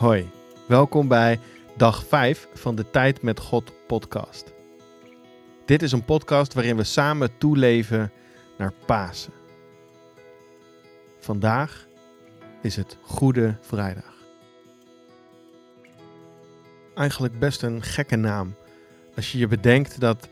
[0.00, 0.30] Hoi,
[0.66, 1.40] welkom bij
[1.76, 4.52] dag 5 van de Tijd met God podcast.
[5.64, 8.12] Dit is een podcast waarin we samen toeleven
[8.58, 9.32] naar Pasen.
[11.18, 11.86] Vandaag
[12.62, 14.14] is het Goede Vrijdag.
[16.94, 18.54] Eigenlijk best een gekke naam
[19.16, 20.28] als je je bedenkt dat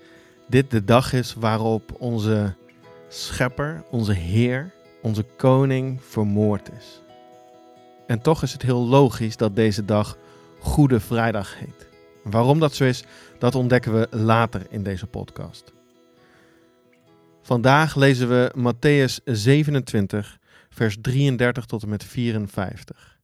[0.47, 2.55] dit de dag is waarop onze
[3.09, 4.73] schepper, onze Heer,
[5.03, 7.03] onze koning vermoord is.
[8.09, 10.19] En toch is het heel logisch dat deze dag
[10.59, 11.89] Goede Vrijdag heet.
[12.23, 13.05] waarom dat zo is,
[13.39, 15.73] dat ontdekken we later in deze podcast.
[17.43, 23.19] Vandaag lezen we Matthäus 27, vers 33 tot en met 54.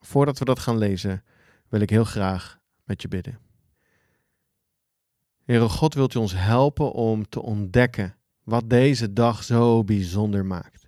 [0.00, 1.24] Voordat we dat gaan lezen,
[1.68, 3.38] wil ik heel graag met je bidden.
[5.44, 10.85] Heere God, wilt u ons helpen om te ontdekken wat deze dag zo bijzonder maakt.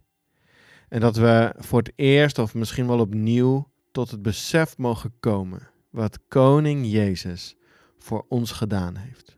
[0.89, 5.71] En dat we voor het eerst of misschien wel opnieuw tot het besef mogen komen
[5.91, 7.57] wat Koning Jezus
[7.99, 9.37] voor ons gedaan heeft.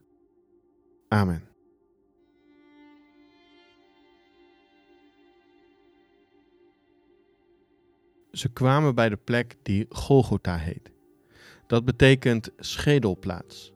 [1.07, 1.49] Amen.
[8.31, 10.91] Ze kwamen bij de plek die Golgotha heet.
[11.67, 13.73] Dat betekent schedelplaats.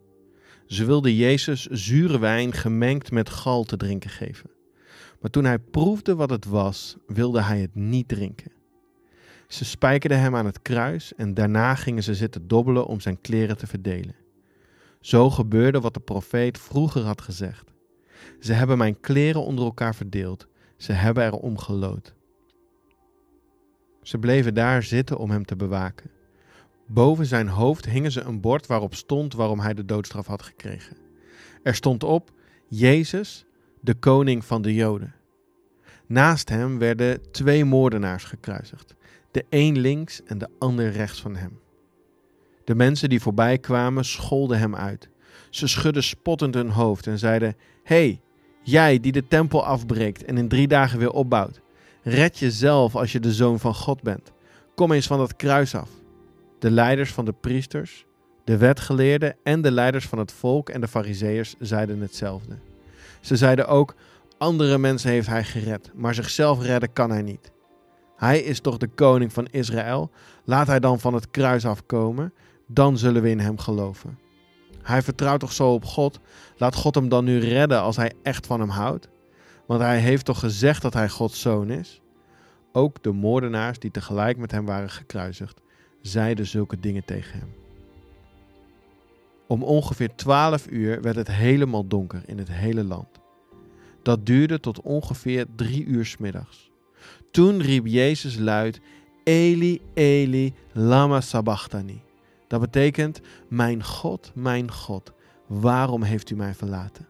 [0.65, 4.54] Ze wilden Jezus zure wijn gemengd met gal te drinken geven.
[5.25, 8.51] Maar toen hij proefde wat het was, wilde hij het niet drinken.
[9.47, 13.57] Ze spijkerden hem aan het kruis en daarna gingen ze zitten dobbelen om zijn kleren
[13.57, 14.15] te verdelen.
[14.99, 17.73] Zo gebeurde wat de profeet vroeger had gezegd.
[18.39, 22.13] Ze hebben mijn kleren onder elkaar verdeeld, ze hebben erom gelood.
[24.01, 26.11] Ze bleven daar zitten om hem te bewaken.
[26.87, 30.97] Boven zijn hoofd hingen ze een bord waarop stond waarom hij de doodstraf had gekregen.
[31.63, 32.31] Er stond op:
[32.67, 33.44] Jezus,
[33.85, 35.13] de koning van de Joden.
[36.07, 38.95] Naast hem werden twee moordenaars gekruisigd,
[39.31, 41.59] de een links en de ander rechts van hem.
[42.63, 45.09] De mensen die voorbij kwamen scholden hem uit.
[45.49, 48.21] Ze schudden spottend hun hoofd en zeiden: hey,
[48.63, 51.61] jij die de tempel afbreekt en in drie dagen weer opbouwt,
[52.03, 54.31] red jezelf als je de zoon van God bent.
[54.75, 55.89] Kom eens van dat kruis af.
[56.59, 58.05] De leiders van de priesters,
[58.43, 62.55] de wetgeleerden en de leiders van het volk en de fariseërs zeiden hetzelfde.
[63.25, 63.95] Ze zeiden ook:
[64.37, 67.51] andere mensen heeft hij gered, maar zichzelf redden kan hij niet.
[68.15, 70.11] Hij is toch de koning van Israël?
[70.43, 72.33] Laat hij dan van het kruis afkomen,
[72.67, 74.19] dan zullen we in hem geloven.
[74.81, 76.19] Hij vertrouwt toch zo op God?
[76.57, 79.09] Laat God hem dan nu redden als hij echt van hem houdt?
[79.67, 82.01] Want hij heeft toch gezegd dat hij Gods zoon is?
[82.71, 85.61] Ook de moordenaars die tegelijk met hem waren gekruisigd,
[86.01, 87.64] zeiden zulke dingen tegen hem.
[89.47, 93.07] Om ongeveer twaalf uur werd het helemaal donker in het hele land.
[94.03, 96.71] Dat duurde tot ongeveer drie uur s middags.
[97.31, 98.79] Toen riep Jezus luid:
[99.23, 102.01] Eli, Eli, lama sabachthani.
[102.47, 105.11] Dat betekent: Mijn God, mijn God,
[105.47, 107.07] waarom heeft u mij verlaten?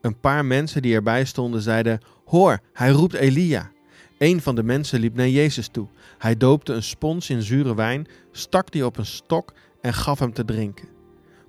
[0.00, 3.70] Een paar mensen die erbij stonden zeiden: Hoor, hij roept Elia.
[4.18, 5.86] Een van de mensen liep naar Jezus toe.
[6.18, 10.32] Hij doopte een spons in zure wijn, stak die op een stok en gaf hem
[10.32, 10.88] te drinken.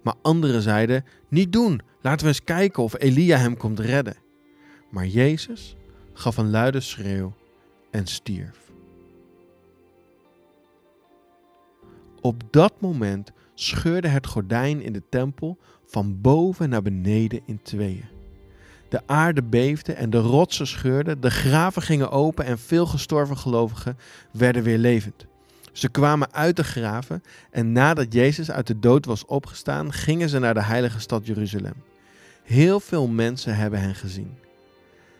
[0.02, 4.16] Maar anderen zeiden: Niet doen, laten we eens kijken of Elia hem komt redden.
[4.90, 5.76] Maar Jezus
[6.14, 7.34] gaf een luide schreeuw
[7.92, 8.60] en stierf.
[12.22, 18.06] Op dat moment scheurde het gordijn in de tempel van boven naar beneden in tweeën.
[18.90, 23.98] De aarde beefde en de rotsen scheurden, de graven gingen open en veel gestorven gelovigen
[24.32, 25.26] werden weer levend.
[25.72, 30.40] Ze kwamen uit de graven en nadat Jezus uit de dood was opgestaan, gingen ze
[30.40, 31.84] naar de heilige stad Jeruzalem.
[32.44, 34.38] Heel veel mensen hebben hen gezien.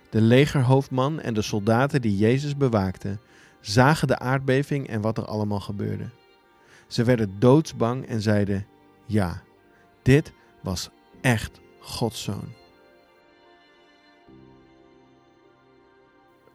[0.10, 3.20] De legerhoofdman en de soldaten die Jezus bewaakten,
[3.60, 6.10] zagen de aardbeving en wat er allemaal gebeurde.
[6.88, 8.66] Ze werden doodsbang en zeiden:
[9.06, 9.42] Ja,
[10.02, 10.32] dit
[10.62, 10.90] was
[11.22, 12.54] echt Gods zoon.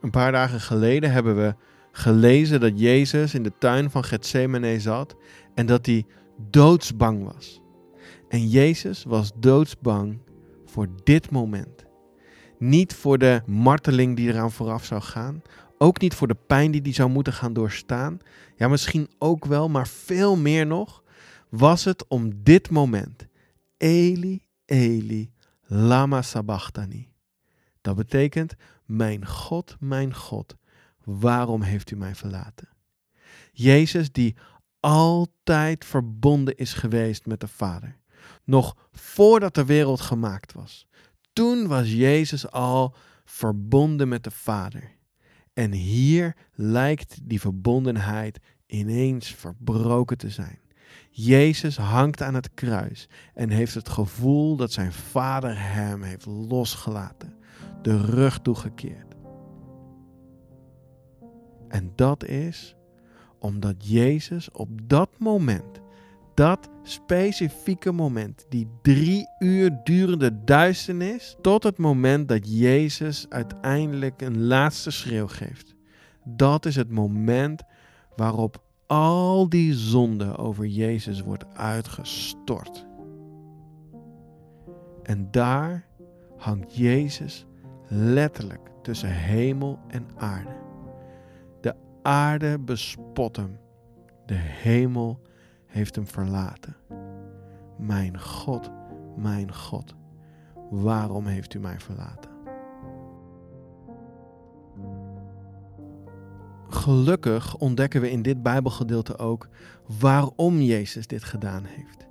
[0.01, 1.55] Een paar dagen geleden hebben we
[1.97, 5.15] gelezen dat Jezus in de tuin van Gethsemane zat
[5.53, 6.05] en dat hij
[6.49, 7.61] doodsbang was.
[8.29, 10.19] En Jezus was doodsbang
[10.65, 11.85] voor dit moment.
[12.57, 15.41] Niet voor de marteling die eraan vooraf zou gaan.
[15.77, 18.17] Ook niet voor de pijn die hij zou moeten gaan doorstaan.
[18.55, 21.03] Ja, misschien ook wel, maar veel meer nog.
[21.49, 23.27] Was het om dit moment.
[23.77, 25.31] Eli, Eli,
[25.65, 27.09] lama sabachthani.
[27.81, 28.55] Dat betekent,
[28.85, 30.55] mijn God, mijn God,
[31.07, 32.67] waarom heeft u mij verlaten?
[33.51, 34.35] Jezus die
[34.79, 37.97] altijd verbonden is geweest met de Vader.
[38.43, 40.87] Nog voordat de wereld gemaakt was.
[41.33, 42.95] Toen was Jezus al
[43.25, 44.95] verbonden met de Vader.
[45.53, 50.59] En hier lijkt die verbondenheid ineens verbroken te zijn.
[51.09, 57.33] Jezus hangt aan het kruis en heeft het gevoel dat zijn vader hem heeft losgelaten,
[57.81, 59.06] de rug toegekeerd.
[61.67, 62.75] En dat is
[63.39, 65.81] omdat Jezus op dat moment,
[66.33, 74.43] dat specifieke moment, die drie uur durende duisternis, tot het moment dat Jezus uiteindelijk een
[74.43, 75.75] laatste schreeuw geeft.
[76.23, 77.63] Dat is het moment
[78.15, 82.85] waarop al die zonde over Jezus wordt uitgestort.
[85.03, 85.85] En daar
[86.37, 87.45] hangt Jezus
[87.87, 90.66] letterlijk tussen hemel en aarde.
[92.07, 93.59] De aarde bespot hem.
[94.25, 95.21] De hemel
[95.65, 96.75] heeft hem verlaten.
[97.77, 98.71] Mijn God,
[99.17, 99.95] mijn God,
[100.69, 102.31] waarom heeft u mij verlaten?
[106.69, 109.47] Gelukkig ontdekken we in dit Bijbelgedeelte ook
[109.99, 112.07] waarom Jezus dit gedaan heeft.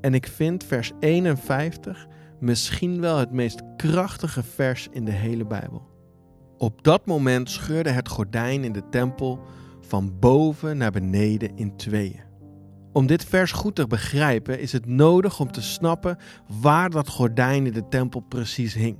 [0.00, 2.06] En ik vind vers 51
[2.38, 5.99] misschien wel het meest krachtige vers in de hele Bijbel.
[6.60, 9.40] Op dat moment scheurde het gordijn in de tempel
[9.80, 12.22] van boven naar beneden in tweeën.
[12.92, 16.18] Om dit vers goed te begrijpen is het nodig om te snappen
[16.60, 18.98] waar dat gordijn in de tempel precies hing.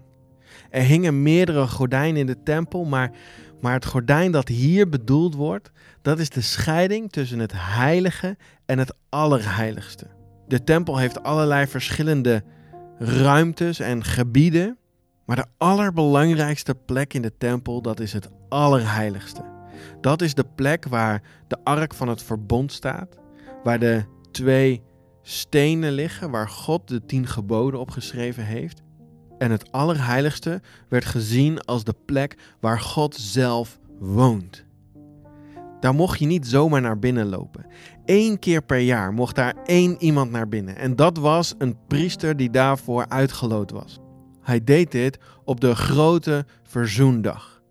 [0.71, 3.13] Er hingen meerdere gordijnen in de tempel, maar
[3.61, 5.71] maar het gordijn dat hier bedoeld wordt,
[6.03, 8.37] dat is de scheiding tussen het heilige
[8.67, 10.07] en het allerheiligste.
[10.49, 12.43] De tempel heeft allerlei verschillende
[12.99, 14.79] ruimtes en gebieden,
[15.31, 19.45] maar de allerbelangrijkste plek in de tempel, dat is het allerheiligste.
[20.01, 23.19] Dat is de plek waar de ark van het verbond staat,
[23.63, 24.83] waar de twee
[25.23, 28.83] stenen liggen, waar God de tien geboden opgeschreven heeft
[29.39, 34.65] en het Allerheiligste werd gezien als de plek waar God zelf woont.
[35.81, 37.67] Daar mocht je niet zomaar naar binnen lopen.
[38.05, 40.77] Eén keer per jaar mocht daar één iemand naar binnen.
[40.77, 44.01] En dat was een priester die daarvoor uitgeloot was.
[44.43, 47.63] Hij deed dit op de grote verzoendag.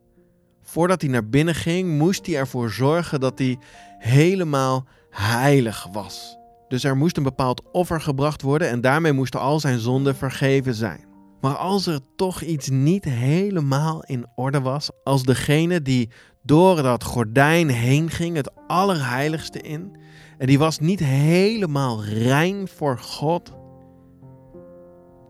[0.62, 3.58] Voordat hij naar binnen ging, moest hij ervoor zorgen dat hij
[3.98, 6.38] helemaal heilig was.
[6.68, 10.74] Dus er moest een bepaald offer gebracht worden en daarmee moesten al zijn zonden vergeven
[10.74, 11.08] zijn.
[11.42, 16.10] Maar als er toch iets niet helemaal in orde was, als degene die
[16.44, 19.98] door dat gordijn heen ging, het allerheiligste in,
[20.38, 23.52] en die was niet helemaal rein voor God,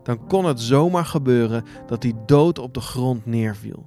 [0.02, 3.86] dan kon het zomaar gebeuren dat hij dood op de grond neerviel.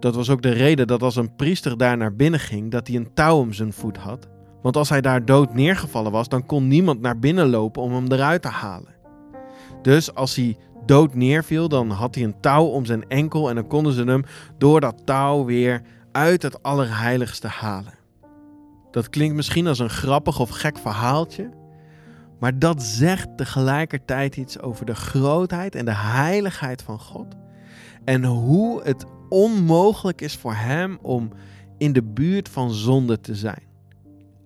[0.00, 2.96] Dat was ook de reden dat als een priester daar naar binnen ging, dat hij
[2.96, 4.28] een touw om zijn voet had.
[4.62, 8.12] Want als hij daar dood neergevallen was, dan kon niemand naar binnen lopen om hem
[8.12, 8.94] eruit te halen.
[9.82, 10.56] Dus als hij
[10.86, 14.24] dood neerviel, dan had hij een touw om zijn enkel en dan konden ze hem
[14.58, 15.82] door dat touw weer
[16.12, 17.98] uit het allerheiligste halen.
[18.90, 21.50] Dat klinkt misschien als een grappig of gek verhaaltje,
[22.38, 27.36] maar dat zegt tegelijkertijd iets over de grootheid en de heiligheid van God
[28.04, 31.32] en hoe het onmogelijk is voor Hem om
[31.78, 33.62] in de buurt van zonde te zijn.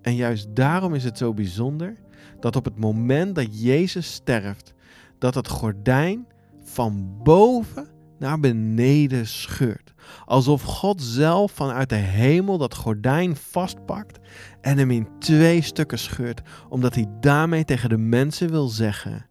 [0.02, 1.96] En juist daarom is het zo bijzonder
[2.40, 4.74] dat op het moment dat Jezus sterft,
[5.18, 6.26] dat het gordijn
[6.62, 7.86] van boven
[8.22, 9.92] naar beneden scheurt.
[10.24, 14.18] Alsof God zelf vanuit de hemel dat gordijn vastpakt
[14.60, 19.26] en hem in twee stukken scheurt, omdat hij daarmee tegen de mensen wil zeggen: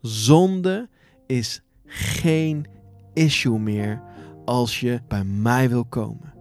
[0.00, 0.88] zonde
[1.26, 2.66] is geen
[3.14, 4.02] issue meer
[4.44, 6.34] als je bij mij wil komen.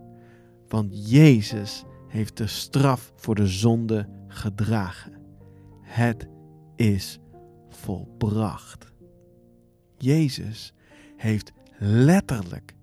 [0.68, 5.14] Want Jezus heeft de straf voor de zonde gedragen.
[5.82, 6.28] Het
[6.76, 7.20] is
[7.70, 8.92] volbracht.
[9.98, 10.74] Jezus
[11.18, 12.76] heeft letterlijk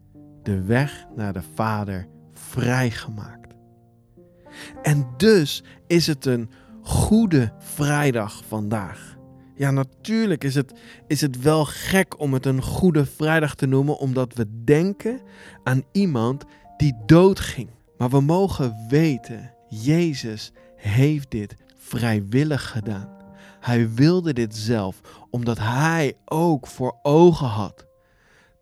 [0.43, 3.55] de weg naar de Vader vrijgemaakt.
[4.83, 6.51] En dus is het een
[6.83, 9.17] goede vrijdag vandaag.
[9.55, 10.73] Ja, natuurlijk is het,
[11.07, 15.21] is het wel gek om het een goede vrijdag te noemen, omdat we denken
[15.63, 16.45] aan iemand
[16.77, 17.69] die doodging.
[17.99, 23.09] Maar we mogen weten, Jezus heeft dit vrijwillig gedaan.
[23.61, 27.87] Hij wilde dit zelf, omdat hij ook voor ogen had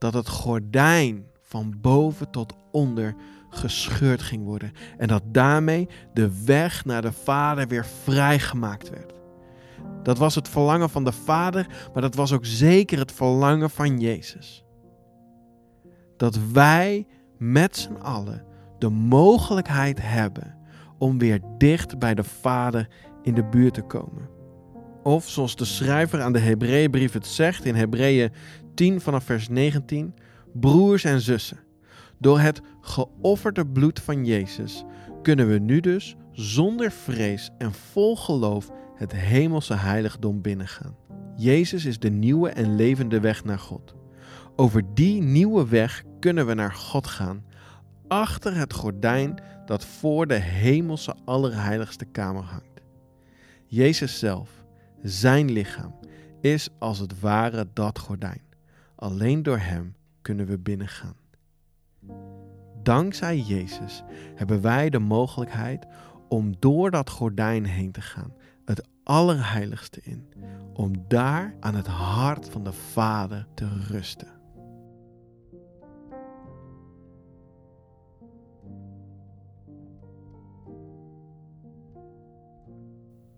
[0.01, 3.15] dat het gordijn van boven tot onder
[3.51, 4.73] gescheurd ging worden.
[4.99, 9.13] En dat daarmee de weg naar de Vader weer vrijgemaakt werd.
[10.03, 14.01] Dat was het verlangen van de Vader, maar dat was ook zeker het verlangen van
[14.01, 14.65] Jezus.
[16.17, 17.07] Dat wij
[17.39, 18.45] met z'n allen
[18.79, 20.57] de mogelijkheid hebben
[20.99, 22.89] om weer dicht bij de Vader
[23.23, 24.29] in de buurt te komen.
[25.03, 28.33] Of zoals de schrijver aan de Hebreeënbrief het zegt in Hebreeën
[28.75, 30.15] 10 vanaf vers 19:
[30.53, 31.59] Broers en zussen,
[32.19, 34.85] door het geofferde bloed van Jezus
[35.23, 40.97] kunnen we nu dus zonder vrees en vol geloof het hemelse heiligdom binnengaan.
[41.37, 43.95] Jezus is de nieuwe en levende weg naar God.
[44.57, 47.45] Over die nieuwe weg kunnen we naar God gaan,
[48.09, 52.81] achter het gordijn dat voor de hemelse allerheiligste kamer hangt.
[53.67, 54.51] Jezus zelf,
[55.03, 55.95] zijn lichaam,
[56.41, 58.50] is als het ware dat gordijn.
[59.01, 61.17] Alleen door Hem kunnen we binnengaan.
[62.83, 64.03] Dankzij Jezus
[64.35, 65.87] hebben wij de mogelijkheid
[66.29, 68.33] om door dat gordijn heen te gaan,
[68.65, 70.29] het allerheiligste in,
[70.73, 74.29] om daar aan het hart van de Vader te rusten.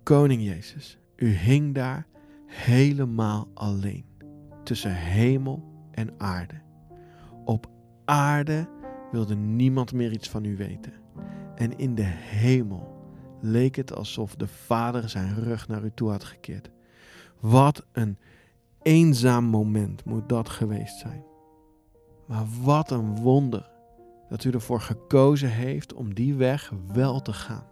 [0.03, 2.07] Koning Jezus, u hing daar
[2.47, 4.12] helemaal alleen
[4.63, 6.61] tussen hemel en aarde.
[7.45, 7.67] Op
[8.05, 8.69] aarde
[9.11, 10.93] wilde niemand meer iets van u weten.
[11.55, 12.93] En in de hemel
[13.41, 16.71] leek het alsof de Vader zijn rug naar u toe had gekeerd.
[17.41, 18.19] Wat een
[18.83, 21.25] eenzaam moment moet dat geweest zijn.
[22.27, 23.71] Maar wat een wonder
[24.29, 27.67] dat u ervoor gekozen heeft om die weg wel te gaan.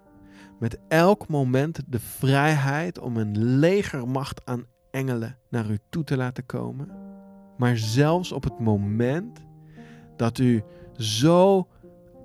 [0.59, 6.47] Met elk moment de vrijheid om een legermacht aan engelen naar u toe te laten
[6.47, 6.89] komen.
[7.57, 9.41] Maar zelfs op het moment
[10.17, 10.63] dat u
[10.97, 11.69] zo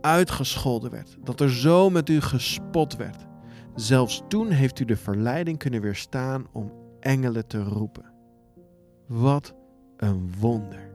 [0.01, 3.27] uitgescholden werd, dat er zo met u gespot werd.
[3.75, 8.13] Zelfs toen heeft u de verleiding kunnen weerstaan om engelen te roepen.
[9.07, 9.55] Wat
[9.97, 10.91] een wonder.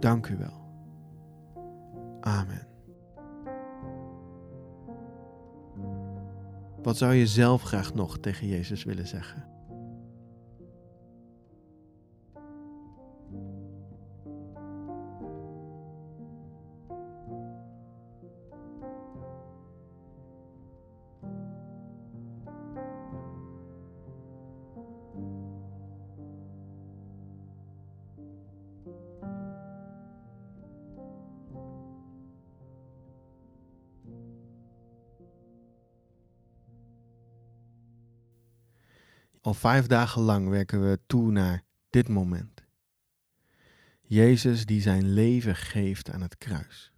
[0.00, 0.64] Dank u wel.
[2.20, 2.66] Amen.
[6.82, 9.55] Wat zou je zelf graag nog tegen Jezus willen zeggen?
[39.46, 42.64] Al vijf dagen lang werken we toe naar dit moment.
[44.02, 46.92] Jezus die zijn leven geeft aan het kruis.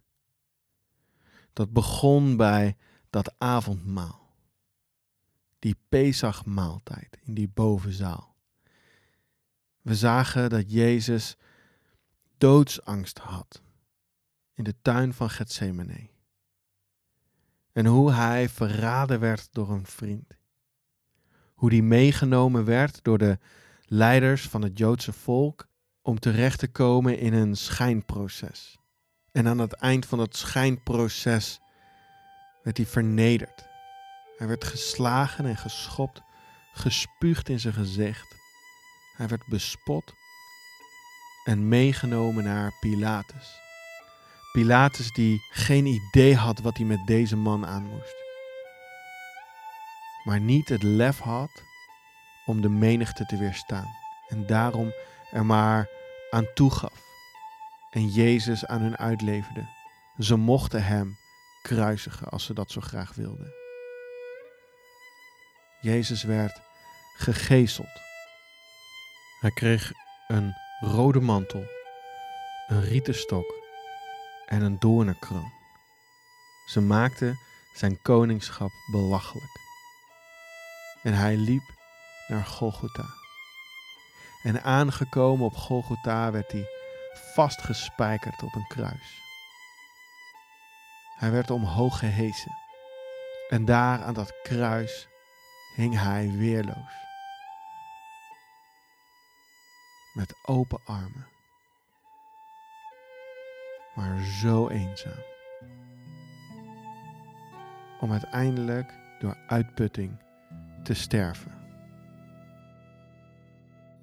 [1.53, 2.77] Dat begon bij
[3.09, 4.35] dat avondmaal.
[5.59, 8.35] Die Pesachmaaltijd in die bovenzaal.
[9.81, 11.37] We zagen dat Jezus
[12.37, 13.61] doodsangst had
[14.53, 16.09] in de tuin van Gethsemane.
[17.71, 20.38] En hoe hij verraden werd door een vriend
[21.59, 23.37] hoe die meegenomen werd door de
[23.85, 25.67] leiders van het Joodse volk
[26.01, 28.77] om terecht te komen in een schijnproces.
[29.31, 31.59] En aan het eind van het schijnproces
[32.63, 33.67] werd hij vernederd.
[34.37, 36.21] Hij werd geslagen en geschopt,
[36.73, 38.35] gespuugd in zijn gezicht.
[39.15, 40.13] Hij werd bespot
[41.43, 43.59] en meegenomen naar Pilatus.
[44.51, 48.18] Pilatus die geen idee had wat hij met deze man aan moest
[50.29, 51.63] maar niet het lef had
[52.45, 53.95] om de menigte te weerstaan.
[54.27, 54.93] En daarom
[55.31, 55.89] er maar
[56.29, 57.01] aan toegaf
[57.91, 59.67] en Jezus aan hun uitleverde.
[60.19, 61.17] Ze mochten hem
[61.61, 63.53] kruisigen als ze dat zo graag wilden.
[65.81, 66.61] Jezus werd
[67.17, 68.01] gegezeld.
[69.39, 69.91] Hij kreeg
[70.27, 71.63] een rode mantel,
[72.67, 73.53] een rieten stok
[74.45, 75.51] en een doornenkroon.
[76.65, 77.39] Ze maakten
[77.73, 79.67] zijn koningschap belachelijk.
[81.03, 81.63] En hij liep
[82.27, 83.05] naar Golgotha.
[84.43, 86.67] En aangekomen op Golgotha werd hij
[87.33, 89.21] vastgespijkerd op een kruis.
[91.17, 92.57] Hij werd omhoog gehesen.
[93.49, 95.07] En daar aan dat kruis
[95.75, 96.93] hing hij weerloos.
[100.13, 101.27] Met open armen.
[103.95, 105.23] Maar zo eenzaam.
[107.99, 110.27] Om uiteindelijk door uitputting
[110.83, 111.51] te sterven.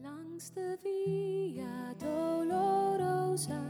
[0.02, 3.62] Langs de Via Dolorosa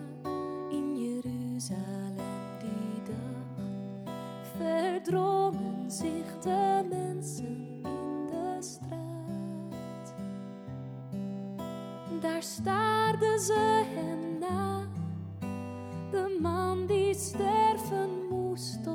[0.71, 4.15] in Jeruzalem die dag
[4.57, 10.15] verdrongen zich de mensen in de straat.
[12.21, 14.87] Daar staarden ze hem na,
[16.11, 18.87] de man die sterven moest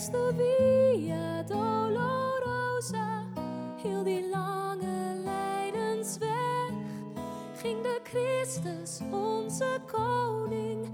[0.00, 3.24] langste via dolorosa,
[3.82, 6.72] heel die lange lijdensweg,
[7.56, 10.86] ging de Christus, onze koning,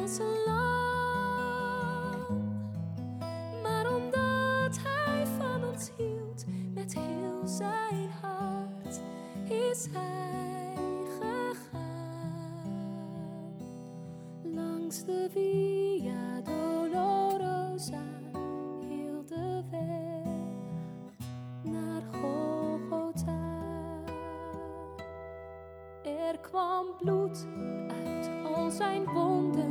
[0.00, 2.26] als een lam.
[3.62, 6.44] Maar omdat hij van ons hield
[6.74, 9.00] met heel zijn hart,
[9.48, 10.45] is hij.
[28.76, 29.65] sein Wunder.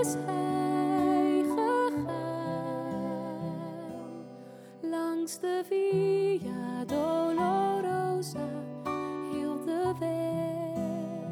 [0.00, 2.06] is hij gegaan
[4.80, 8.48] langs de Via Dolorosa,
[9.32, 11.26] hield de weg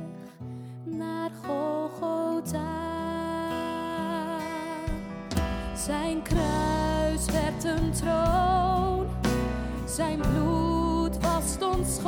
[0.85, 2.77] naar Golgotha.
[5.77, 9.07] Zijn kruis werd een troon,
[9.87, 12.01] zijn bloed was ons.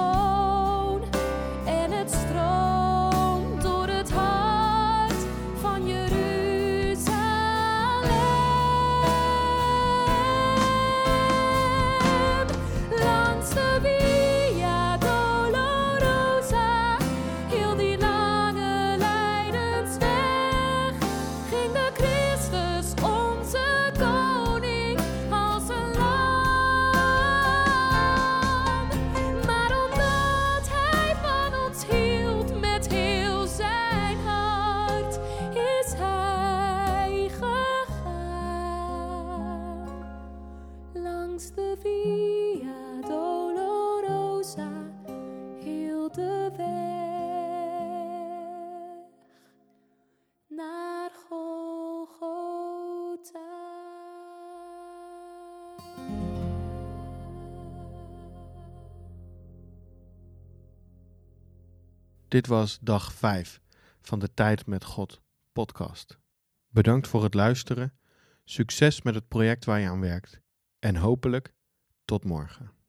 [62.30, 63.60] Dit was dag 5
[64.00, 66.18] van de Tijd met God podcast.
[66.68, 67.98] Bedankt voor het luisteren.
[68.44, 70.40] Succes met het project waar je aan werkt.
[70.78, 71.54] En hopelijk
[72.04, 72.79] tot morgen.